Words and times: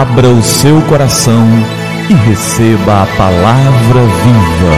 Abra 0.00 0.28
o 0.28 0.42
seu 0.42 0.80
coração 0.88 1.44
e 2.08 2.14
receba 2.14 3.02
a 3.02 3.06
palavra 3.18 4.00
viva. 4.22 4.74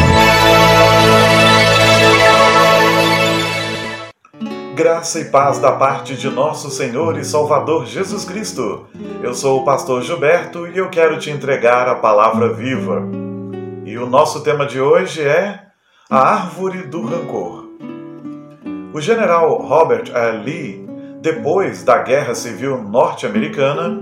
Graça 4.74 5.20
e 5.20 5.26
paz 5.26 5.60
da 5.60 5.70
parte 5.70 6.16
de 6.16 6.28
nosso 6.28 6.70
Senhor 6.70 7.16
e 7.16 7.24
Salvador 7.24 7.86
Jesus 7.86 8.24
Cristo. 8.24 8.86
Eu 9.22 9.32
sou 9.32 9.60
o 9.60 9.64
pastor 9.64 10.02
Gilberto 10.02 10.66
e 10.66 10.76
eu 10.76 10.90
quero 10.90 11.16
te 11.20 11.30
entregar 11.30 11.86
a 11.86 11.94
palavra 11.94 12.52
viva. 12.52 13.00
E 13.86 13.96
o 13.96 14.08
nosso 14.08 14.42
tema 14.42 14.66
de 14.66 14.80
hoje 14.80 15.22
é 15.22 15.66
a 16.10 16.18
árvore 16.18 16.78
do 16.78 17.00
rancor. 17.06 17.68
O 18.92 19.00
general 19.00 19.56
Robert 19.58 20.10
A. 20.16 20.30
Lee, 20.30 20.84
depois 21.20 21.84
da 21.84 21.98
Guerra 21.98 22.34
Civil 22.34 22.82
Norte-Americana, 22.82 24.00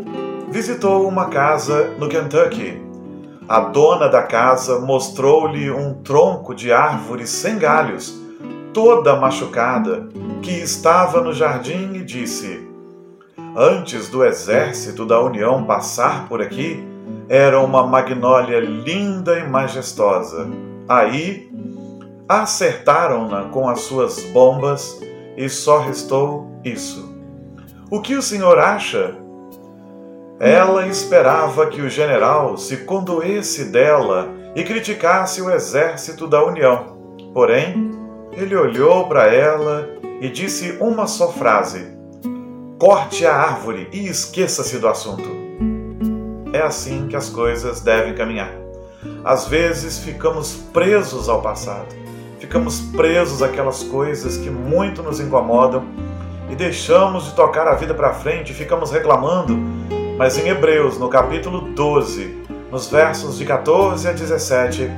visitou 0.50 1.06
uma 1.06 1.26
casa 1.26 1.94
no 1.98 2.08
Kentucky. 2.08 2.82
A 3.48 3.60
dona 3.60 4.08
da 4.08 4.22
casa 4.22 4.78
mostrou-lhe 4.80 5.70
um 5.70 5.94
tronco 6.02 6.54
de 6.54 6.72
árvore 6.72 7.26
sem 7.26 7.58
galhos, 7.58 8.20
toda 8.72 9.16
machucada, 9.16 10.08
que 10.42 10.50
estava 10.50 11.20
no 11.20 11.32
jardim 11.32 11.94
e 11.94 12.04
disse: 12.04 12.68
Antes 13.56 14.08
do 14.08 14.24
exército 14.24 15.06
da 15.06 15.20
União 15.20 15.64
passar 15.64 16.28
por 16.28 16.42
aqui, 16.42 16.84
era 17.28 17.60
uma 17.60 17.86
magnólia 17.86 18.60
linda 18.60 19.38
e 19.38 19.48
majestosa. 19.48 20.48
Aí 20.88 21.50
acertaram-na 22.28 23.44
com 23.44 23.68
as 23.68 23.80
suas 23.82 24.22
bombas 24.24 25.00
e 25.36 25.48
só 25.48 25.78
restou 25.80 26.50
isso. 26.64 27.08
O 27.90 28.00
que 28.00 28.14
o 28.14 28.22
senhor 28.22 28.58
acha? 28.58 29.19
Ela 30.40 30.86
esperava 30.86 31.66
que 31.66 31.82
o 31.82 31.90
general 31.90 32.56
se 32.56 32.78
condoesse 32.78 33.66
dela 33.66 34.30
e 34.56 34.64
criticasse 34.64 35.42
o 35.42 35.50
exército 35.50 36.26
da 36.26 36.42
União. 36.42 36.96
Porém, 37.34 37.90
ele 38.32 38.56
olhou 38.56 39.06
para 39.06 39.26
ela 39.26 39.86
e 40.18 40.30
disse 40.30 40.78
uma 40.80 41.06
só 41.06 41.30
frase: 41.30 41.94
Corte 42.78 43.26
a 43.26 43.34
árvore 43.36 43.86
e 43.92 44.08
esqueça-se 44.08 44.78
do 44.78 44.88
assunto. 44.88 45.28
É 46.54 46.62
assim 46.62 47.06
que 47.06 47.16
as 47.16 47.28
coisas 47.28 47.82
devem 47.82 48.14
caminhar. 48.14 48.50
Às 49.22 49.46
vezes 49.46 49.98
ficamos 49.98 50.54
presos 50.72 51.28
ao 51.28 51.42
passado, 51.42 51.94
ficamos 52.38 52.80
presos 52.96 53.42
àquelas 53.42 53.82
coisas 53.82 54.38
que 54.38 54.48
muito 54.48 55.02
nos 55.02 55.20
incomodam 55.20 55.84
e 56.50 56.56
deixamos 56.56 57.26
de 57.26 57.34
tocar 57.34 57.68
a 57.68 57.74
vida 57.74 57.92
para 57.92 58.14
frente 58.14 58.52
ficamos 58.52 58.90
reclamando 58.90 59.56
mas 60.20 60.36
em 60.36 60.48
Hebreus, 60.48 60.98
no 60.98 61.08
capítulo 61.08 61.62
12, 61.62 62.44
nos 62.70 62.88
versos 62.88 63.38
de 63.38 63.46
14 63.46 64.06
a 64.06 64.12
17, 64.12 64.90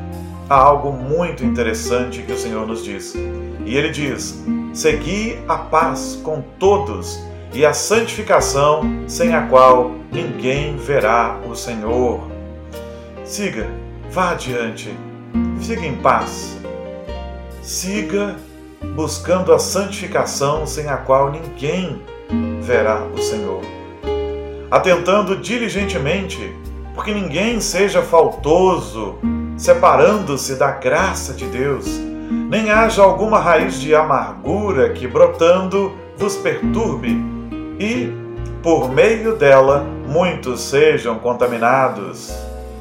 há 0.51 0.57
algo 0.57 0.91
muito 0.91 1.45
interessante 1.45 2.23
que 2.23 2.33
o 2.33 2.37
Senhor 2.37 2.67
nos 2.67 2.83
diz. 2.83 3.15
E 3.65 3.77
ele 3.77 3.91
diz: 3.91 4.43
Segui 4.75 5.39
a 5.47 5.57
paz 5.57 6.19
com 6.25 6.43
todos 6.59 7.21
e 7.55 7.65
a 7.65 7.73
santificação, 7.73 8.83
sem 9.07 9.33
a 9.33 9.47
qual 9.47 9.93
ninguém 10.11 10.77
verá 10.77 11.39
o 11.49 11.55
Senhor. 11.55 12.21
Siga, 13.25 13.71
vá 14.11 14.33
adiante, 14.33 14.93
siga 15.61 15.87
em 15.87 15.95
paz. 15.99 16.59
Siga 17.63 18.35
buscando 18.97 19.55
a 19.55 19.59
santificação, 19.61 20.67
sem 20.67 20.89
a 20.89 20.97
qual 20.97 21.31
ninguém 21.31 22.03
verá 22.61 23.05
o 23.17 23.23
Senhor 23.23 23.82
atentando 24.73 25.37
diligentemente, 25.37 26.51
porque 26.95 27.13
ninguém 27.13 27.61
seja 27.61 28.01
faltoso, 28.01 29.19
separando-se 29.55 30.55
da 30.55 30.71
graça 30.71 31.35
de 31.35 31.45
Deus, 31.45 31.87
nem 32.49 32.71
haja 32.71 33.03
alguma 33.03 33.39
raiz 33.39 33.79
de 33.79 33.95
amargura 33.95 34.89
que 34.89 35.07
brotando 35.07 35.93
vos 36.17 36.37
perturbe, 36.37 37.23
e, 37.79 38.11
por 38.63 38.91
meio 38.91 39.37
dela, 39.37 39.85
muitos 40.09 40.63
sejam 40.63 41.19
contaminados. 41.19 42.35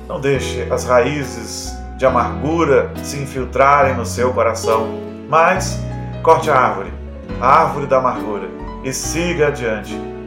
Não 0.07 0.21
deixe 0.21 0.65
as 0.71 0.85
raízes 0.85 1.73
de 1.97 2.05
amargura 2.05 2.93
se 3.03 3.17
infiltrarem 3.17 3.95
no 3.95 4.05
seu 4.05 4.31
coração, 4.31 4.87
mas 5.27 5.77
corte 6.23 6.49
a 6.49 6.55
árvore, 6.55 6.93
a 7.41 7.63
árvore 7.63 7.85
da 7.85 7.97
amargura, 7.97 8.47
e 8.81 8.93
siga 8.93 9.47
adiante 9.47 10.20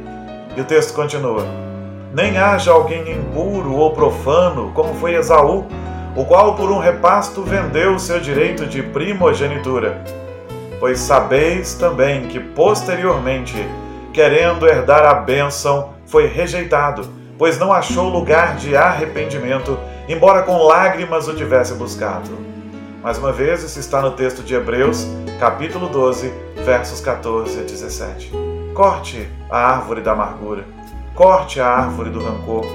e 0.57 0.61
o 0.61 0.65
texto 0.65 0.95
continua: 0.95 1.47
Nem 2.13 2.37
haja 2.39 2.73
alguém 2.73 3.13
impuro 3.13 3.75
ou 3.75 3.93
profano, 3.93 4.73
como 4.75 4.95
foi 4.95 5.15
Esaú, 5.15 5.67
o 6.17 6.25
qual 6.25 6.55
por 6.55 6.71
um 6.71 6.79
repasto 6.79 7.43
vendeu 7.43 7.95
o 7.95 7.99
seu 7.99 8.21
direito 8.21 8.67
de 8.67 8.83
primogenitura. 8.83 10.03
Pois 10.79 11.01
sabeis 11.01 11.75
também 11.75 12.29
que 12.29 12.39
posteriormente, 12.39 13.55
querendo 14.13 14.67
herdar 14.67 15.05
a 15.05 15.15
bênção, 15.15 15.91
foi 16.07 16.27
rejeitado, 16.27 17.09
pois 17.39 17.59
não 17.59 17.73
achou 17.73 18.09
lugar 18.09 18.57
de 18.57 18.77
arrependimento, 18.77 19.79
embora 20.09 20.43
com 20.43 20.63
lágrimas 20.63 21.27
o 21.27 21.35
tivesse 21.35 21.75
buscado. 21.75 22.31
Mais 23.03 23.19
uma 23.19 23.33
vez, 23.33 23.63
isso 23.63 23.79
está 23.79 24.01
no 24.01 24.13
texto 24.13 24.43
de 24.43 24.55
Hebreus, 24.55 25.07
capítulo 25.39 25.89
12, 25.89 26.33
versos 26.65 27.01
14 27.01 27.61
a 27.61 27.63
17. 27.63 28.54
Corte 28.75 29.29
a 29.49 29.57
árvore 29.57 30.01
da 30.01 30.13
amargura, 30.13 30.65
corte 31.15 31.61
a 31.61 31.69
árvore 31.69 32.11
do 32.11 32.19
rancor, 32.19 32.67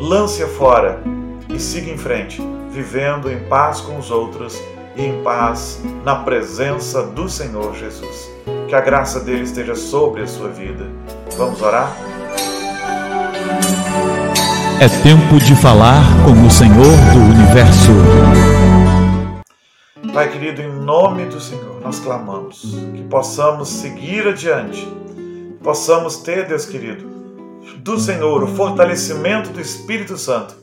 lance-a 0.00 0.48
fora 0.48 1.00
e 1.48 1.56
siga 1.60 1.88
em 1.88 1.96
frente, 1.96 2.42
vivendo 2.68 3.30
em 3.30 3.38
paz 3.48 3.80
com 3.80 3.96
os 3.96 4.10
outros 4.10 4.60
e 4.96 5.04
em 5.04 5.22
paz 5.22 5.80
na 6.04 6.16
presença 6.16 7.04
do 7.04 7.28
Senhor 7.28 7.76
Jesus. 7.76 8.28
Que 8.66 8.74
a 8.74 8.80
graça 8.80 9.20
dele 9.20 9.44
esteja 9.44 9.76
sobre 9.76 10.22
a 10.22 10.26
sua 10.26 10.48
vida. 10.48 10.88
Vamos 11.36 11.62
orar? 11.62 11.96
É 14.80 14.88
tempo 15.04 15.38
de 15.38 15.54
falar 15.54 16.02
com 16.24 16.44
o 16.44 16.50
Senhor 16.50 16.96
do 17.12 17.20
universo. 17.20 18.57
Pai 20.12 20.30
querido, 20.30 20.62
em 20.62 20.72
nome 20.72 21.26
do 21.26 21.40
Senhor, 21.40 21.80
nós 21.80 21.98
clamamos 21.98 22.62
que 22.94 23.02
possamos 23.04 23.68
seguir 23.68 24.26
adiante, 24.28 24.86
possamos 25.62 26.18
ter, 26.18 26.46
Deus 26.46 26.64
querido, 26.64 27.04
do 27.78 27.98
Senhor 27.98 28.42
o 28.42 28.46
fortalecimento 28.46 29.50
do 29.50 29.60
Espírito 29.60 30.16
Santo 30.16 30.54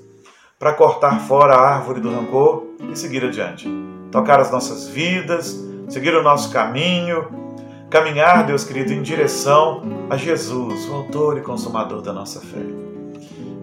para 0.58 0.74
cortar 0.74 1.20
fora 1.28 1.54
a 1.54 1.76
árvore 1.76 2.00
do 2.00 2.10
rancor 2.10 2.64
e 2.92 2.96
seguir 2.96 3.26
adiante. 3.26 3.70
Tocar 4.10 4.40
as 4.40 4.50
nossas 4.50 4.88
vidas, 4.88 5.62
seguir 5.90 6.16
o 6.16 6.24
nosso 6.24 6.52
caminho, 6.52 7.28
caminhar, 7.90 8.46
Deus 8.46 8.64
querido, 8.64 8.94
em 8.94 9.02
direção 9.02 9.84
a 10.10 10.16
Jesus, 10.16 10.88
o 10.90 10.94
Autor 10.94 11.38
e 11.38 11.42
Consumador 11.42 12.02
da 12.02 12.14
nossa 12.14 12.40
fé 12.40 12.95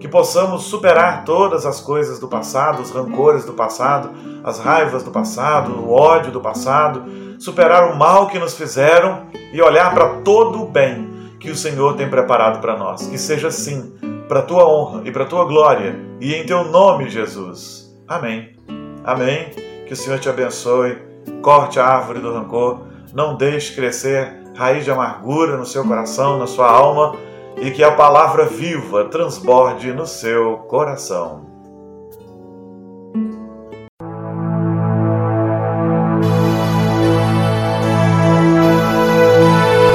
que 0.03 0.07
possamos 0.09 0.63
superar 0.63 1.23
todas 1.23 1.65
as 1.65 1.79
coisas 1.79 2.19
do 2.19 2.27
passado, 2.27 2.81
os 2.81 2.91
rancores 2.91 3.45
do 3.45 3.53
passado, 3.53 4.09
as 4.43 4.59
raivas 4.59 5.01
do 5.01 5.11
passado, 5.11 5.79
o 5.79 5.93
ódio 5.93 6.29
do 6.29 6.41
passado, 6.41 7.05
superar 7.39 7.89
o 7.89 7.95
mal 7.95 8.27
que 8.27 8.37
nos 8.37 8.53
fizeram 8.53 9.27
e 9.53 9.61
olhar 9.61 9.93
para 9.93 10.15
todo 10.15 10.61
o 10.61 10.67
bem 10.67 11.09
que 11.39 11.49
o 11.49 11.55
Senhor 11.55 11.95
tem 11.95 12.09
preparado 12.09 12.59
para 12.59 12.75
nós. 12.75 13.07
Que 13.07 13.17
seja 13.17 13.47
assim, 13.47 13.93
para 14.27 14.39
a 14.39 14.43
tua 14.43 14.67
honra 14.67 15.03
e 15.05 15.11
para 15.11 15.23
a 15.23 15.25
tua 15.25 15.45
glória, 15.45 15.97
e 16.19 16.35
em 16.35 16.45
teu 16.45 16.65
nome, 16.65 17.09
Jesus. 17.09 17.89
Amém. 18.05 18.57
Amém. 19.05 19.51
Que 19.87 19.93
o 19.93 19.95
Senhor 19.95 20.19
te 20.19 20.27
abençoe, 20.27 20.97
corte 21.41 21.79
a 21.79 21.85
árvore 21.85 22.19
do 22.19 22.33
rancor, 22.33 22.81
não 23.13 23.37
deixe 23.37 23.73
crescer 23.73 24.43
raiz 24.53 24.83
de 24.83 24.91
amargura 24.91 25.55
no 25.55 25.65
seu 25.65 25.87
coração, 25.87 26.37
na 26.37 26.45
sua 26.45 26.69
alma 26.69 27.15
e 27.57 27.71
que 27.71 27.83
a 27.83 27.91
palavra 27.91 28.45
viva 28.45 29.05
transborde 29.05 29.91
no 29.93 30.05
seu 30.05 30.57
coração. 30.69 31.45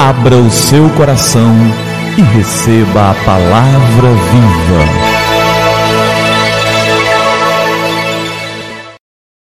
Abra 0.00 0.36
o 0.36 0.50
seu 0.50 0.88
coração 0.96 1.52
e 2.16 2.22
receba 2.22 3.10
a 3.10 3.14
palavra 3.24 4.08
viva. 4.08 5.07